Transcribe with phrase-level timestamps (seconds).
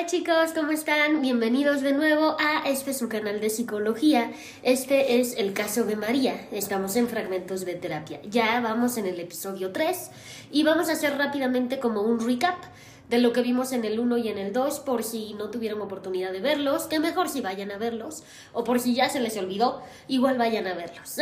[0.00, 1.20] Hola chicos, ¿cómo están?
[1.20, 4.32] Bienvenidos de nuevo a este su canal de psicología.
[4.62, 6.48] Este es el caso de María.
[6.52, 8.18] Estamos en fragmentos de terapia.
[8.22, 10.10] Ya vamos en el episodio 3
[10.52, 12.56] y vamos a hacer rápidamente como un recap
[13.10, 15.82] de lo que vimos en el 1 y en el 2 por si no tuvieron
[15.82, 18.22] oportunidad de verlos, que mejor si vayan a verlos
[18.54, 21.16] o por si ya se les olvidó, igual vayan a verlos.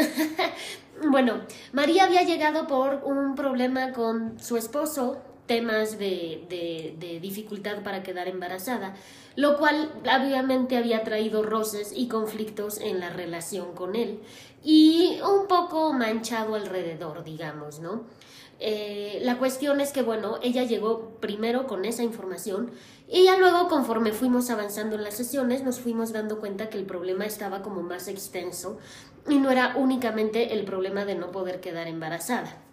[1.10, 1.40] bueno,
[1.72, 8.94] María había llegado por un problema con su esposo temas de, dificultad para quedar embarazada,
[9.34, 14.20] lo cual obviamente había traído roces y conflictos en la relación con él
[14.62, 18.04] y un poco manchado alrededor, digamos, ¿no?
[18.61, 22.72] Eh, la cuestión es que, bueno, ella llegó primero con esa información
[23.08, 26.84] y ya luego, conforme fuimos avanzando en las sesiones, nos fuimos dando cuenta que el
[26.84, 28.78] problema estaba como más extenso
[29.28, 32.67] y no era únicamente el problema de no poder quedar embarazada.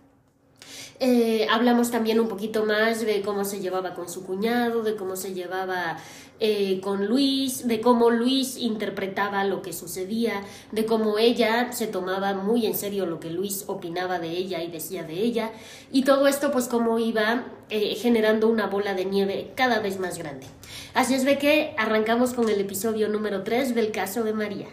[0.99, 5.15] Eh, hablamos también un poquito más de cómo se llevaba con su cuñado, de cómo
[5.15, 5.97] se llevaba
[6.39, 12.33] eh, con Luis, de cómo Luis interpretaba lo que sucedía, de cómo ella se tomaba
[12.33, 15.51] muy en serio lo que Luis opinaba de ella y decía de ella,
[15.93, 20.17] y todo esto pues cómo iba eh, generando una bola de nieve cada vez más
[20.17, 20.45] grande.
[20.93, 24.67] Así es de que arrancamos con el episodio número 3 del caso de María.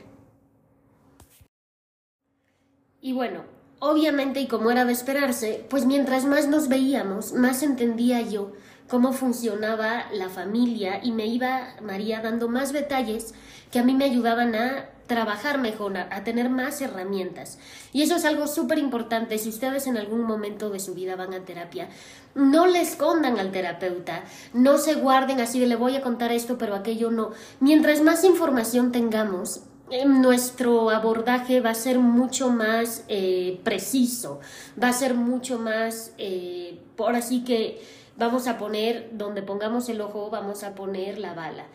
[3.00, 3.51] Y bueno,
[3.84, 8.52] Obviamente, y como era de esperarse, pues mientras más nos veíamos, más entendía yo
[8.86, 13.34] cómo funcionaba la familia y me iba María dando más detalles
[13.72, 17.58] que a mí me ayudaban a trabajar mejor, a, tener más herramientas.
[17.92, 19.36] Y eso es algo súper importante.
[19.36, 21.88] Si ustedes en algún momento de su vida van a terapia,
[22.36, 24.22] no le escondan al terapeuta,
[24.54, 27.32] no se guarden así de le voy a contar esto, pero aquello no.
[27.58, 29.62] Mientras más información tengamos,
[30.06, 34.40] nuestro abordaje va a ser mucho más eh, preciso,
[34.82, 37.80] va a ser mucho más, eh, por así que
[38.16, 41.66] vamos a poner, donde pongamos el ojo, vamos a poner la bala.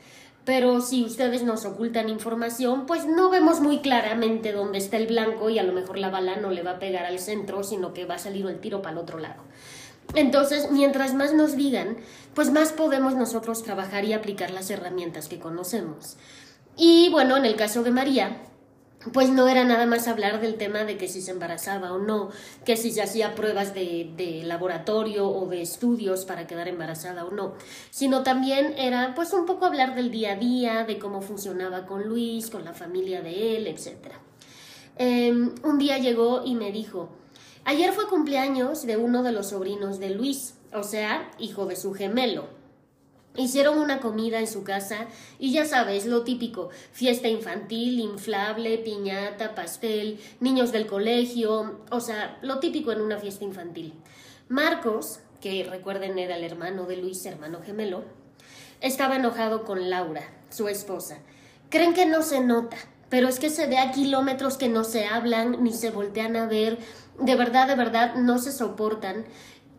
[0.46, 5.50] Pero si ustedes nos ocultan información, pues no vemos muy claramente dónde está el blanco
[5.50, 8.06] y a lo mejor la bala no le va a pegar al centro, sino que
[8.06, 9.44] va a salir el tiro para el otro lado.
[10.16, 11.98] Entonces, mientras más nos digan,
[12.34, 16.16] pues más podemos nosotros trabajar y aplicar las herramientas que conocemos.
[16.78, 18.44] Y bueno, en el caso de María,
[19.14, 22.30] pues no era nada más hablar del tema de que si se embarazaba o no,
[22.66, 27.32] que si se hacía pruebas de, de, laboratorio o de estudios para quedar embarazada o
[27.32, 27.54] no,
[27.90, 32.08] sino también era pues un poco hablar del día a día, de cómo funcionaba con
[32.08, 34.14] Luis, con la familia de él, etc.
[34.98, 37.10] Em, un día llegó y me dijo,
[37.66, 41.94] ayer fue cumpleaños de uno de los sobrinos de Luis, o sea, hijo de su
[41.94, 42.57] gemelo.
[43.38, 45.06] Hicieron una comida en su casa
[45.38, 52.40] y ya sabes, lo típico, fiesta infantil, inflable, piñata, pastel, niños del colegio, o sea,
[52.42, 53.94] lo típico en una fiesta infantil.
[54.50, 58.04] Marcos, que recuerden era el hermano de Luis, hermano gemelo,
[58.82, 61.20] estaba enojado con Laura, su esposa.
[61.70, 62.78] Creen que no se nota,
[63.10, 66.48] pero es que se ve a kilómetros que no se hablan ni se voltean a
[66.48, 66.80] ver,
[67.20, 69.26] de verdad, de verdad, no se soportan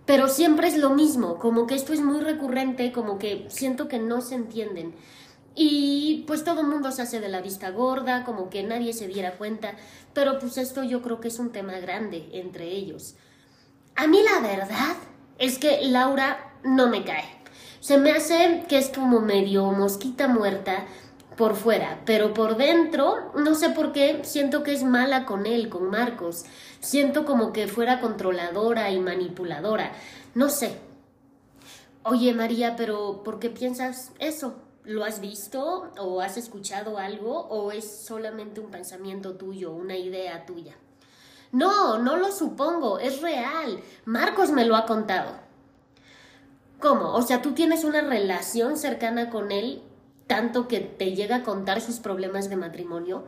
[0.08, 3.98] pero siempre es lo mismo, como que esto es muy recurrente, como que siento que
[3.98, 4.94] no se entienden.
[5.54, 9.06] Y pues todo el mundo se hace de la vista gorda, como que nadie se
[9.06, 9.74] diera cuenta,
[10.14, 13.16] pero pues esto yo creo que es un tema grande entre ellos.
[13.96, 14.96] A mí la verdad
[15.36, 17.26] es que Laura no me cae.
[17.80, 20.86] Se me hace que es como medio mosquita muerta
[21.38, 25.68] por fuera, pero por dentro, no sé por qué, siento que es mala con él,
[25.68, 26.44] con Marcos.
[26.80, 29.92] Siento como que fuera controladora y manipuladora.
[30.34, 30.76] No sé.
[32.02, 34.56] Oye, María, pero ¿por qué piensas eso?
[34.82, 40.44] ¿Lo has visto o has escuchado algo o es solamente un pensamiento tuyo, una idea
[40.44, 40.74] tuya?
[41.52, 43.78] No, no lo supongo, es real.
[44.04, 45.36] Marcos me lo ha contado.
[46.80, 47.12] ¿Cómo?
[47.14, 49.82] O sea, tú tienes una relación cercana con él
[50.28, 53.24] tanto que te llega a contar sus problemas de matrimonio?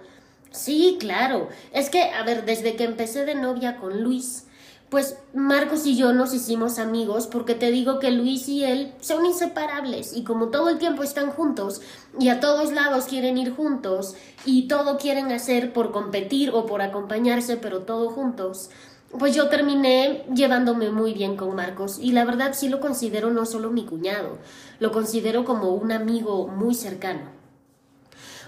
[0.52, 1.48] Sí, claro.
[1.72, 4.44] Es que, a ver, desde que empecé de novia con Luis,
[4.90, 9.24] pues Marcos y yo nos hicimos amigos porque te digo que Luis y él son
[9.24, 11.80] inseparables y como todo el tiempo están juntos
[12.18, 16.82] y a todos lados quieren ir juntos y todo quieren hacer por competir o por
[16.82, 18.70] acompañarse pero todo juntos,
[19.18, 23.44] pues yo terminé llevándome muy bien con Marcos y la verdad sí lo considero no
[23.44, 24.38] solo mi cuñado,
[24.78, 27.22] lo considero como un amigo muy cercano.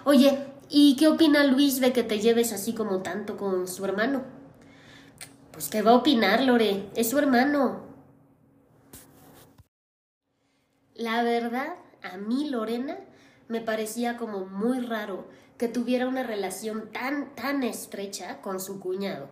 [0.05, 0.39] Oye,
[0.69, 4.23] ¿y qué opina Luis de que te lleves así como tanto con su hermano?
[5.51, 7.83] Pues qué va a opinar, Lore, es su hermano.
[10.95, 12.99] La verdad, a mí Lorena
[13.49, 15.27] me parecía como muy raro
[15.59, 19.29] que tuviera una relación tan, tan estrecha con su cuñado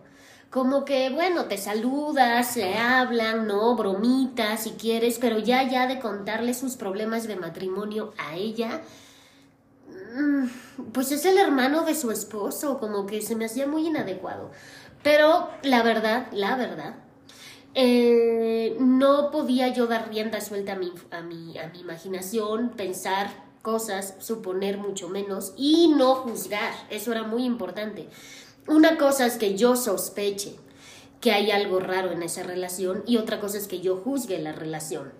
[0.51, 3.73] como que, bueno, te saludas, se hablan, ¿no?
[3.77, 8.81] Bromitas si quieres, pero ya, ya de contarle sus problemas de matrimonio a ella,
[10.13, 14.51] mm, pues es el hermano de su esposo, como que se me hacía muy inadecuado.
[15.03, 16.95] Pero la verdad, la verdad,
[17.73, 23.29] eh, no podía yo dar rienda suelta a mi, a, mi, a mi imaginación, pensar
[23.61, 26.73] cosas, suponer mucho menos y no juzgar.
[26.89, 28.09] Eso era muy importante.
[28.67, 30.55] Una cosa es que yo sospeche
[31.19, 34.51] que hay algo raro en esa relación y otra cosa es que yo juzgue la
[34.51, 35.13] relación.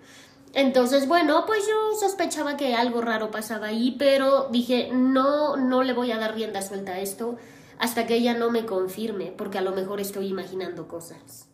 [0.54, 5.94] Entonces, bueno, pues yo sospechaba que algo raro pasaba ahí, pero dije, no, no le
[5.94, 7.36] voy a dar rienda suelta a esto
[7.78, 11.46] hasta que ella no me confirme, porque a lo mejor estoy imaginando cosas.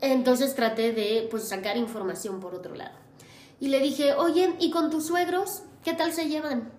[0.00, 2.98] Entonces traté de pues sacar información por otro lado.
[3.60, 5.62] Y le dije, oye, ¿y con tus suegros?
[5.84, 6.72] ¿Qué tal se llevan?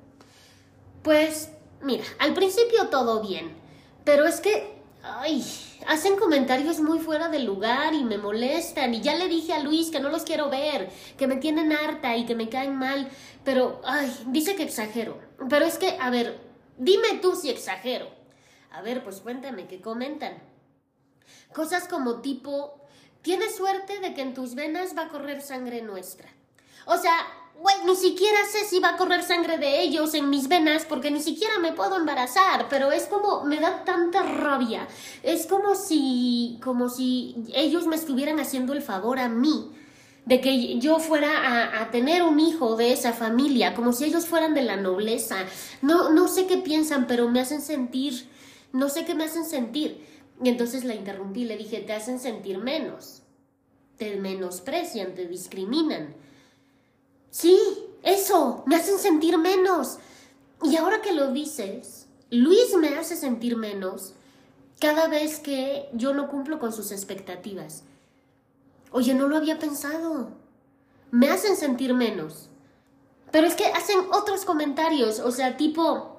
[1.03, 1.49] Pues,
[1.81, 3.55] mira, al principio todo bien,
[4.03, 5.43] pero es que, ay,
[5.87, 8.93] hacen comentarios muy fuera de lugar y me molestan.
[8.93, 12.15] Y ya le dije a Luis que no los quiero ver, que me tienen harta
[12.17, 13.09] y que me caen mal.
[13.43, 15.19] Pero, ay, dice que exagero.
[15.49, 16.39] Pero es que, a ver,
[16.77, 18.09] dime tú si exagero.
[18.71, 20.41] A ver, pues cuéntame, ¿qué comentan?
[21.53, 22.81] Cosas como tipo,
[23.21, 26.29] tienes suerte de que en tus venas va a correr sangre nuestra.
[26.85, 27.13] O sea,
[27.61, 31.11] güey, ni siquiera sé si va a correr sangre de ellos en mis venas porque
[31.11, 34.87] ni siquiera me puedo embarazar, pero es como, me da tanta rabia.
[35.21, 39.71] Es como si, como si ellos me estuvieran haciendo el favor a mí
[40.25, 44.25] de que yo fuera a, a, tener un hijo de esa familia, como si ellos
[44.25, 45.37] fueran de la nobleza.
[45.81, 48.27] No, no sé qué piensan, pero me hacen sentir,
[48.71, 50.05] no sé qué me hacen sentir.
[50.43, 53.21] Y entonces la interrumpí, le dije, te hacen sentir menos,
[53.97, 56.15] te menosprecian, te discriminan.
[57.31, 57.57] Sí,
[58.03, 59.97] eso, me hacen sentir menos.
[60.61, 64.13] Y ahora que lo dices, Luis me hace sentir menos
[64.79, 67.83] cada vez que yo no cumplo con sus expectativas.
[68.91, 70.29] Oye, no lo había pensado.
[71.09, 72.49] Me hacen sentir menos.
[73.31, 76.17] Pero es que hacen otros comentarios, o sea, tipo,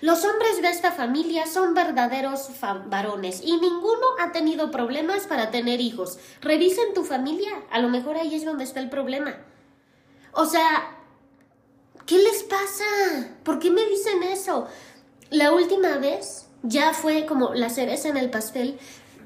[0.00, 2.50] los hombres de esta familia son verdaderos
[2.86, 6.18] varones y ninguno ha tenido problemas para tener hijos.
[6.40, 9.36] Revisen tu familia, a lo mejor ahí es donde está el problema.
[10.32, 10.96] O sea,
[12.06, 13.34] ¿qué les pasa?
[13.42, 14.66] ¿Por qué me dicen eso?
[15.30, 18.78] La última vez ya fue como la cereza en el pastel.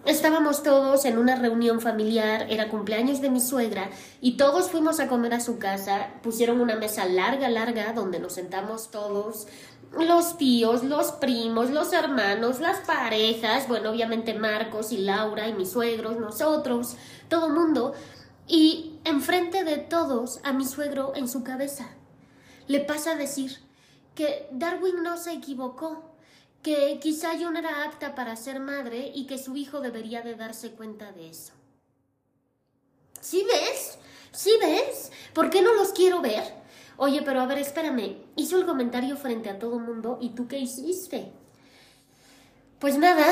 [0.06, 3.88] Estábamos todos en una reunión familiar, era cumpleaños de mi suegra
[4.20, 6.10] y todos fuimos a comer a su casa.
[6.22, 9.46] Pusieron una mesa larga, larga, donde nos sentamos todos,
[9.98, 15.70] los tíos, los primos, los hermanos, las parejas, bueno, obviamente Marcos y Laura y mis
[15.70, 16.96] suegros, nosotros,
[17.28, 17.94] todo mundo
[18.46, 21.88] y enfrente de todos a mi suegro en su cabeza.
[22.66, 23.58] Le pasa a decir
[24.14, 26.14] que Darwin no se equivocó,
[26.62, 30.34] que quizá yo no era apta para ser madre y que su hijo debería de
[30.34, 31.52] darse cuenta de eso.
[33.20, 33.98] ¿Sí ves?
[34.32, 35.12] ¿Sí ves?
[35.32, 36.42] ¿Por qué no los quiero ver?
[36.96, 38.16] Oye, pero a ver, espérame.
[38.36, 41.32] Hizo el comentario frente a todo mundo y tú qué hiciste?
[42.78, 43.26] Pues nada,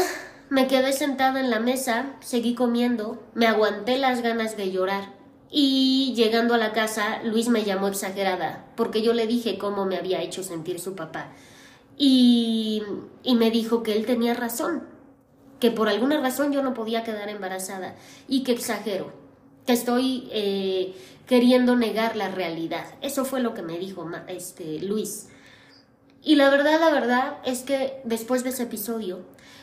[0.48, 5.14] me quedé sentada en la mesa, seguí comiendo, me aguanté las ganas de llorar.
[5.50, 9.96] Y llegando a la casa, Luis me llamó exagerada, porque yo le dije cómo me
[9.96, 11.32] había hecho sentir su papá.
[11.98, 12.82] Y,
[13.22, 14.84] y me dijo que él tenía razón,
[15.60, 17.94] que por alguna razón yo no podía quedar embarazada
[18.28, 19.12] y que exagero,
[19.66, 20.94] que estoy eh,
[21.26, 22.84] queriendo negar la realidad.
[23.00, 25.28] Eso fue lo que me dijo este, Luis.
[26.22, 29.20] Y la verdad, la verdad es que después de ese episodio,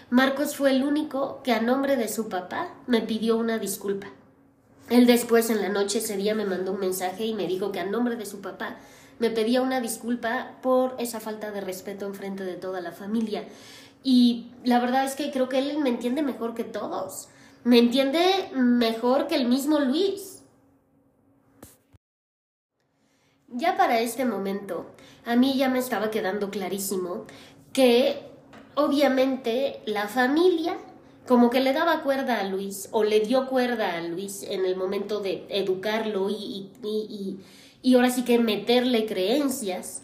[0.09, 4.07] Marcos fue el único que a nombre de su papá me pidió una disculpa.
[4.89, 7.79] Él después en la noche ese día me mandó un mensaje y me dijo que
[7.79, 8.77] a nombre de su papá
[9.19, 13.43] me pedía una disculpa por esa falta de respeto en frente de toda la familia.
[14.03, 17.27] Y la verdad es que creo que él me entiende mejor que todos.
[17.63, 20.41] Me entiende mejor que el mismo Luis.
[23.49, 24.87] Ya para este momento,
[25.25, 27.25] a mí ya me estaba quedando clarísimo
[27.73, 28.28] que
[28.79, 30.77] obviamente la familia
[31.27, 34.75] como que le daba cuerda a Luis o le dio cuerda a Luis en el
[34.75, 37.39] momento de educarlo y, y,
[37.83, 40.01] y, ahora sí que meterle creencias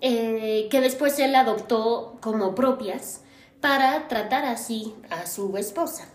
[0.00, 3.22] eh, que después él adoptó como propias
[3.60, 6.08] para tratar así a su esposa.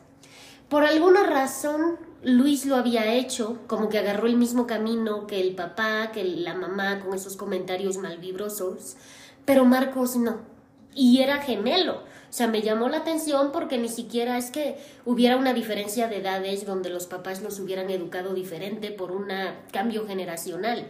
[0.69, 5.53] Por alguna razón Luis lo había hecho, como que agarró el mismo camino que el
[5.53, 8.95] papá, que la mamá con esos comentarios malvibrosos,
[9.43, 10.54] pero Marcos no
[10.96, 11.98] y era gemelo.
[11.98, 16.18] O sea, me llamó la atención porque ni siquiera es que hubiera una diferencia de
[16.18, 19.28] edades donde los papás los hubieran educado diferente por un
[19.72, 20.90] cambio generacional,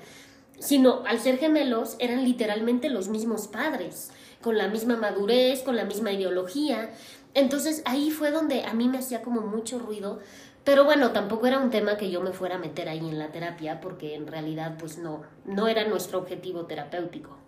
[0.60, 5.86] sino al ser gemelos eran literalmente los mismos padres, con la misma madurez, con la
[5.86, 6.92] misma ideología.
[7.34, 10.20] Entonces ahí fue donde a mí me hacía como mucho ruido,
[10.64, 13.32] pero bueno, tampoco era un tema que yo me fuera a meter ahí en la
[13.32, 17.45] terapia, porque en realidad pues no, no era nuestro objetivo terapéutico.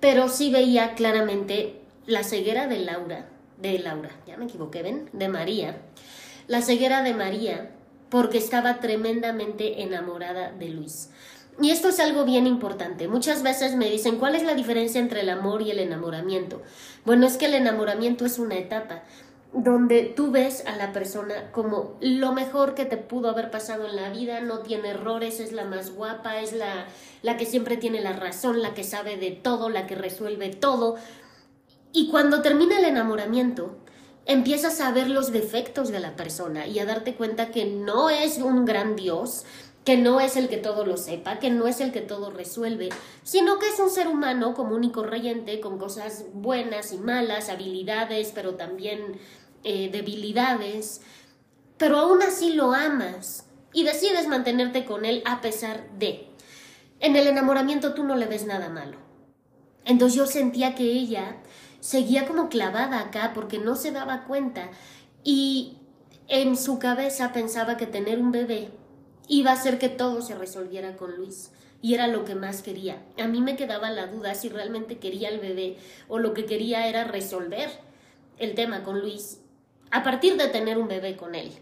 [0.00, 3.26] Pero sí veía claramente la ceguera de Laura,
[3.60, 5.10] de Laura, ya me equivoqué, ¿ven?
[5.12, 5.76] De María.
[6.46, 7.70] La ceguera de María
[8.08, 11.10] porque estaba tremendamente enamorada de Luis.
[11.60, 13.08] Y esto es algo bien importante.
[13.08, 16.62] Muchas veces me dicen, ¿cuál es la diferencia entre el amor y el enamoramiento?
[17.04, 19.02] Bueno, es que el enamoramiento es una etapa
[19.52, 23.96] donde tú ves a la persona como lo mejor que te pudo haber pasado en
[23.96, 26.86] la vida, no tiene errores, es la más guapa, es la,
[27.22, 30.96] la que siempre tiene la razón, la que sabe de todo, la que resuelve todo.
[31.92, 33.78] Y cuando termina el enamoramiento,
[34.26, 38.38] empiezas a ver los defectos de la persona y a darte cuenta que no es
[38.38, 39.46] un gran Dios,
[39.88, 42.90] que no es el que todo lo sepa, que no es el que todo resuelve,
[43.22, 48.32] sino que es un ser humano común y corriente, con cosas buenas y malas, habilidades,
[48.34, 49.18] pero también
[49.64, 51.00] eh, debilidades,
[51.78, 56.26] pero aún así lo amas y decides mantenerte con él a pesar de.
[57.00, 58.98] En el enamoramiento tú no le ves nada malo.
[59.86, 61.36] Entonces yo sentía que ella
[61.80, 64.68] seguía como clavada acá porque no se daba cuenta
[65.24, 65.78] y
[66.26, 68.70] en su cabeza pensaba que tener un bebé
[69.28, 71.50] iba a hacer que todo se resolviera con Luis.
[71.80, 73.00] Y era lo que más quería.
[73.22, 75.76] A mí me quedaba la duda si realmente quería el bebé
[76.08, 77.70] o lo que quería era resolver
[78.38, 79.38] el tema con Luis
[79.90, 81.52] a partir de tener un bebé con él.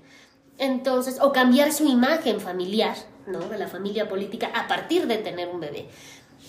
[0.58, 2.96] Entonces, o cambiar su imagen familiar,
[3.26, 3.40] ¿no?
[3.40, 5.86] De la familia política a partir de tener un bebé.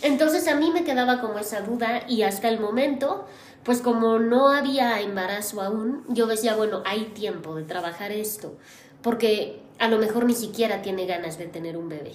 [0.01, 3.25] Entonces a mí me quedaba como esa duda y hasta el momento
[3.67, 8.55] pues como no había embarazo aún, yo decía, bueno, hay tiempo de trabajar esto,
[9.07, 12.11] porque a lo mejor ni siquiera tiene ganas de tener un bebé.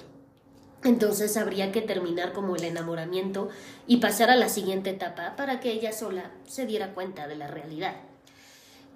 [0.85, 3.49] Entonces habría que terminar como el enamoramiento
[3.87, 7.47] y pasar a la siguiente etapa para que ella sola se diera cuenta de la
[7.47, 7.97] realidad.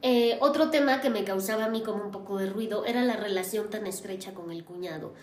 [0.03, 3.17] Eh, otro tema que me causaba a mí como un poco de ruido era la
[3.17, 5.15] relación tan estrecha con el cuñado.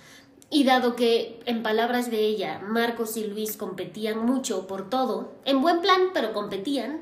[0.49, 5.61] Y dado que, en palabras de ella, Marcos y Luis competían mucho por todo, en
[5.61, 7.01] buen plan, pero competían,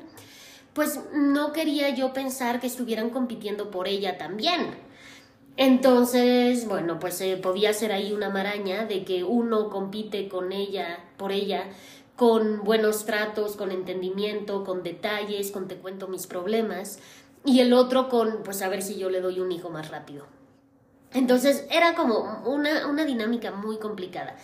[0.74, 4.91] pues no quería yo pensar que estuvieran compitiendo por ella también.
[5.56, 11.30] Entonces, bueno, pues podía ser ahí una maraña de que uno compite con ella, por
[11.30, 11.64] ella,
[12.16, 16.98] con buenos tratos, con entendimiento, con detalles, con te cuento mis problemas,
[17.44, 20.26] y el otro con, pues a ver si yo le doy un hijo más rápido.
[21.12, 24.36] Entonces era como una, una dinámica muy complicada.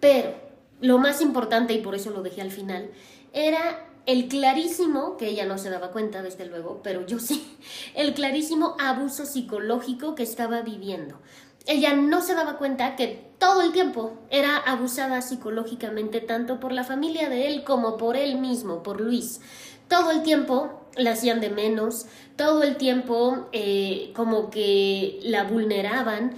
[0.00, 0.34] Pero
[0.80, 2.90] lo más importante, y por eso lo dejé al final,
[3.32, 7.58] era el clarísimo, que ella no se daba cuenta desde luego, pero yo sí,
[7.94, 11.18] el clarísimo abuso psicológico que estaba viviendo.
[11.66, 16.84] Ella no se daba cuenta que todo el tiempo era abusada psicológicamente tanto por la
[16.84, 19.40] familia de él como por él mismo, por Luis.
[19.88, 26.34] Todo el tiempo la hacían de menos, todo el tiempo eh, como que la vulneraban,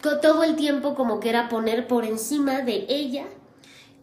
[0.00, 3.26] todo el tiempo como que era poner por encima de ella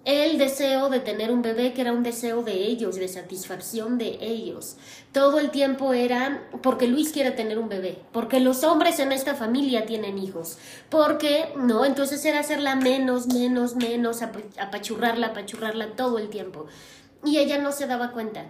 [0.06, 4.18] el deseo de tener un bebé que era un deseo de ellos, de satisfacción de
[4.22, 4.78] ellos.
[5.12, 9.36] Todo el tiempo era porque Luis quiere tener un bebé, porque los hombres en esta
[9.36, 10.58] familia tienen hijos,
[10.90, 14.22] porque no, entonces era hacerla menos, menos, menos,
[14.58, 16.66] apachurrarla, apachurrarla todo el tiempo.
[17.26, 18.46] Y ella no se daba cuenta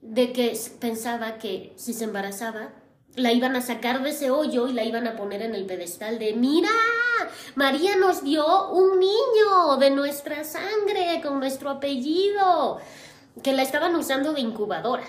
[0.00, 2.70] de que pensaba que si se embarazaba,
[3.16, 6.18] la iban a sacar de ese hoyo y la iban a poner en el pedestal
[6.18, 6.70] de mira,
[7.54, 12.78] María nos dio un niño de nuestra sangre, con nuestro apellido,
[13.42, 15.04] que la estaban usando de incubadora,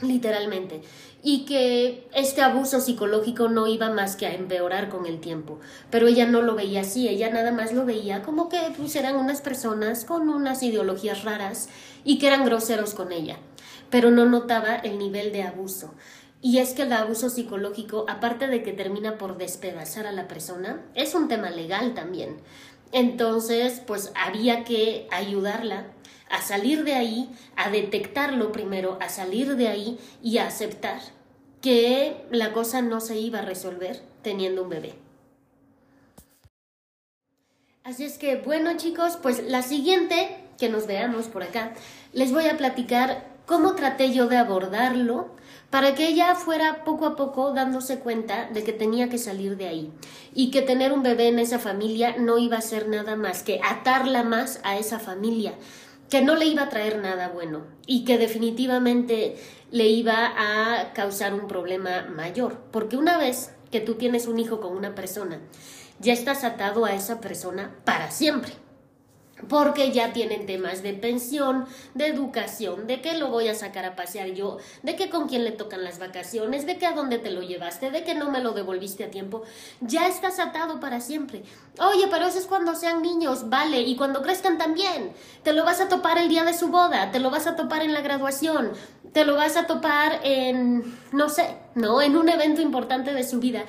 [0.00, 0.82] literalmente,
[1.22, 5.60] y que este abuso psicológico no iba más que a empeorar con el tiempo,
[5.90, 9.16] pero ella no lo veía así, ella nada más lo veía como que pues, eran
[9.16, 11.68] unas personas con unas ideologías raras
[12.04, 13.38] y que eran groseros con ella,
[13.90, 15.94] pero no notaba el nivel de abuso.
[16.42, 20.82] Y es que el abuso psicológico, aparte de que termina por despedazar a la persona,
[20.94, 22.38] es un tema legal también.
[22.92, 25.92] Entonces, pues había que ayudarla
[26.30, 31.00] a salir de ahí, a detectarlo primero, a salir de ahí y a aceptar
[31.60, 34.94] que la cosa no se iba a resolver teniendo un bebé.
[37.84, 41.74] Así es que, bueno chicos, pues la siguiente que nos veamos por acá,
[42.12, 45.34] les voy a platicar cómo traté yo de abordarlo
[45.70, 49.66] para que ella fuera poco a poco dándose cuenta de que tenía que salir de
[49.66, 49.92] ahí
[50.32, 53.60] y que tener un bebé en esa familia no iba a ser nada más que
[53.64, 55.54] atarla más a esa familia,
[56.08, 59.36] que no le iba a traer nada bueno y que definitivamente
[59.72, 64.60] le iba a causar un problema mayor, porque una vez que tú tienes un hijo
[64.60, 65.40] con una persona,
[65.98, 68.52] ya estás atado a esa persona para siempre.
[69.48, 73.96] Porque ya tienen temas de pensión, de educación, de que lo voy a sacar a
[73.96, 77.30] pasear yo, de que con quién le tocan las vacaciones, de que a dónde te
[77.30, 79.42] lo llevaste, de que no me lo devolviste a tiempo,
[79.80, 81.42] ya estás atado para siempre.
[81.78, 85.12] Oye, pero eso es cuando sean niños, vale, y cuando crezcan también.
[85.42, 87.82] Te lo vas a topar el día de su boda, te lo vas a topar
[87.82, 88.72] en la graduación,
[89.12, 93.40] te lo vas a topar en, no sé, no, en un evento importante de su
[93.40, 93.64] vida.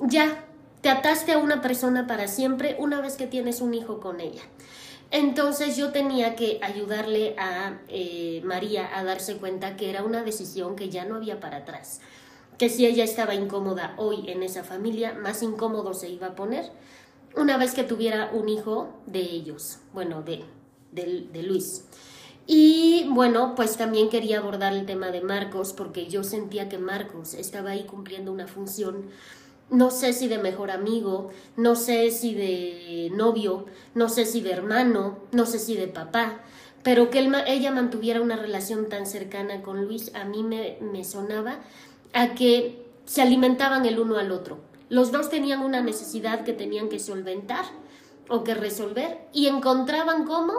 [0.00, 0.44] Ya,
[0.80, 4.42] te ataste a una persona para siempre una vez que tienes un hijo con ella.
[5.10, 10.76] Entonces yo tenía que ayudarle a eh, María a darse cuenta que era una decisión
[10.76, 12.00] que ya no había para atrás,
[12.58, 16.70] que si ella estaba incómoda hoy en esa familia, más incómodo se iba a poner
[17.36, 20.44] una vez que tuviera un hijo de ellos, bueno, de,
[20.92, 21.84] de, de Luis.
[22.46, 27.34] Y bueno, pues también quería abordar el tema de Marcos porque yo sentía que Marcos
[27.34, 29.06] estaba ahí cumpliendo una función
[29.70, 34.52] no sé si de mejor amigo, no sé si de novio, no sé si de
[34.52, 36.40] hermano, no sé si de papá,
[36.82, 41.60] pero que ella mantuviera una relación tan cercana con Luis a mí me, me sonaba
[42.12, 44.60] a que se alimentaban el uno al otro.
[44.88, 47.64] Los dos tenían una necesidad que tenían que solventar
[48.28, 50.52] o que resolver y encontraban cómo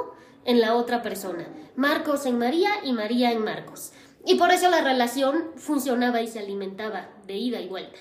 [0.46, 1.48] en la otra persona.
[1.76, 3.92] Marcos en María y María en Marcos.
[4.26, 8.00] Y por eso la relación funcionaba y se alimentaba de ida y vuelta.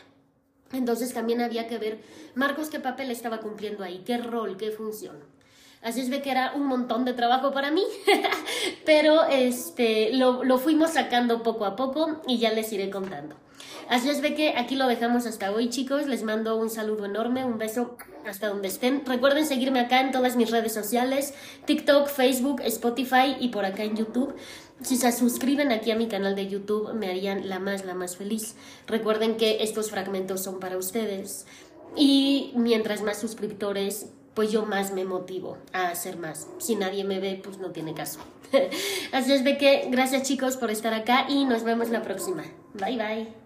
[0.76, 2.00] Entonces también había que ver
[2.34, 5.16] Marcos qué papel estaba cumpliendo ahí, qué rol, qué función.
[5.84, 7.84] Así es de que era un montón de trabajo para mí,
[8.86, 13.36] pero este, lo, lo fuimos sacando poco a poco y ya les iré contando.
[13.88, 16.06] Así es de que aquí lo dejamos hasta hoy, chicos.
[16.06, 19.04] Les mando un saludo enorme, un beso hasta donde estén.
[19.04, 21.34] Recuerden seguirme acá en todas mis redes sociales,
[21.66, 24.34] TikTok, Facebook, Spotify y por acá en YouTube.
[24.82, 28.16] Si se suscriben aquí a mi canal de YouTube me harían la más, la más
[28.16, 28.56] feliz.
[28.86, 31.46] Recuerden que estos fragmentos son para ustedes.
[31.94, 36.48] Y mientras más suscriptores, pues yo más me motivo a hacer más.
[36.58, 38.20] Si nadie me ve, pues no tiene caso.
[39.12, 42.44] Así es de que gracias chicos por estar acá y nos vemos la próxima.
[42.74, 43.43] Bye bye.